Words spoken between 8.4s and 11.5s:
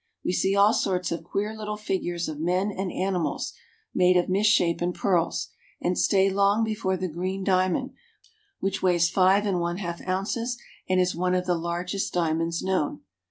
which weighs five and one half ounces and is one of